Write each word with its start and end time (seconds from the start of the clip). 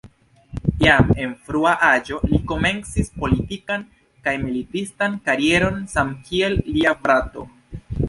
Jam 0.83 1.11
en 1.25 1.35
frua 1.49 1.73
aĝo 1.89 2.17
li 2.31 2.39
komencis 2.53 3.13
politikan 3.25 3.85
kaj 4.29 4.35
militistan 4.49 5.21
karieron 5.31 5.81
samkiel 5.97 6.61
lia 6.75 7.01
frato. 7.07 7.51